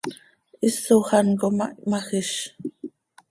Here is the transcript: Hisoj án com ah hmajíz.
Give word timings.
Hisoj 0.63 1.03
án 1.17 1.29
com 1.41 1.57
ah 1.65 1.73
hmajíz. 1.85 2.31